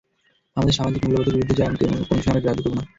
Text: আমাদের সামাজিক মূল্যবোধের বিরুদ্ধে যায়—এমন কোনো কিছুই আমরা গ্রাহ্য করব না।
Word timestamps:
আমাদের 0.55 0.77
সামাজিক 0.79 1.01
মূল্যবোধের 1.05 1.35
বিরুদ্ধে 1.35 1.59
যায়—এমন 1.59 1.77
কোনো 1.79 2.03
কিছুই 2.17 2.29
আমরা 2.31 2.41
গ্রাহ্য 2.43 2.59
করব 2.65 2.73
না। 2.79 2.83